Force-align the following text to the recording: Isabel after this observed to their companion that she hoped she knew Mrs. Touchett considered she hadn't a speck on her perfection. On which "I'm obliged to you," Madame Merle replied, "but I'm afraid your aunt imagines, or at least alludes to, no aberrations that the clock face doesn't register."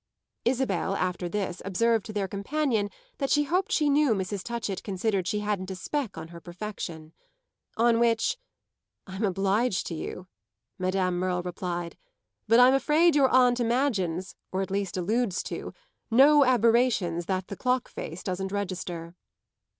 Isabel 0.45 0.95
after 0.95 1.29
this 1.29 1.61
observed 1.63 2.07
to 2.07 2.11
their 2.11 2.27
companion 2.27 2.89
that 3.19 3.29
she 3.29 3.43
hoped 3.43 3.71
she 3.71 3.87
knew 3.87 4.15
Mrs. 4.15 4.43
Touchett 4.43 4.81
considered 4.81 5.27
she 5.27 5.41
hadn't 5.41 5.69
a 5.69 5.75
speck 5.75 6.17
on 6.17 6.29
her 6.29 6.41
perfection. 6.41 7.13
On 7.77 7.99
which 7.99 8.35
"I'm 9.05 9.23
obliged 9.23 9.85
to 9.85 9.93
you," 9.93 10.25
Madame 10.79 11.19
Merle 11.19 11.43
replied, 11.43 11.97
"but 12.47 12.59
I'm 12.59 12.73
afraid 12.73 13.15
your 13.15 13.29
aunt 13.29 13.59
imagines, 13.59 14.33
or 14.51 14.63
at 14.63 14.71
least 14.71 14.97
alludes 14.97 15.43
to, 15.43 15.71
no 16.09 16.45
aberrations 16.45 17.27
that 17.27 17.47
the 17.49 17.55
clock 17.55 17.87
face 17.87 18.23
doesn't 18.23 18.51
register." 18.51 19.13